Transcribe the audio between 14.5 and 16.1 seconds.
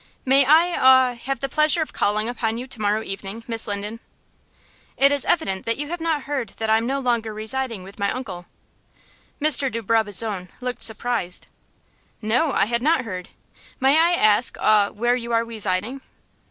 aw where you are wesiding?"